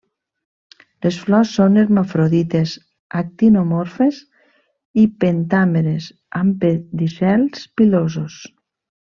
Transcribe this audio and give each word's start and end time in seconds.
Les 1.05 1.17
flors 1.25 1.51
són 1.57 1.75
hermafrodites, 1.81 2.73
actinomorfes 3.21 4.23
i 5.05 5.07
pentàmeres 5.25 6.11
amb 6.43 6.59
pedicels 6.65 7.69
pilosos. 7.83 8.41